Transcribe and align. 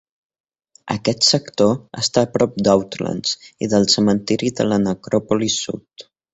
Aquest 0.95 1.27
sector 1.31 1.75
està 2.05 2.23
a 2.25 2.31
prop 2.39 2.57
d'Oatlands 2.69 3.37
i 3.67 3.71
del 3.77 3.87
cementiri 3.97 4.53
de 4.61 4.69
la 4.73 4.83
Necròpolis 4.89 5.63
Sud. 5.69 6.11